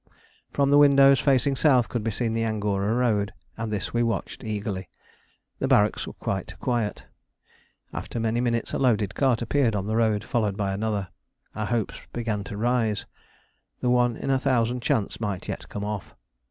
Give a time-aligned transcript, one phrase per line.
[0.51, 4.43] From the windows facing south could be seen the Angora road, and this we watched
[4.43, 4.89] eagerly.
[5.59, 7.05] The barracks were quite quiet.
[7.93, 11.09] After many minutes a loaded cart appeared on the road followed by another.
[11.53, 13.05] Our hopes began to rise.
[13.81, 16.15] The one in a thousand chance might yet come off.